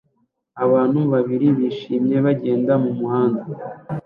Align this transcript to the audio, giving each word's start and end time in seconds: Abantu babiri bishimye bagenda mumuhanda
Abantu 0.65 0.99
babiri 1.13 1.47
bishimye 1.57 2.17
bagenda 2.25 2.73
mumuhanda 2.83 3.41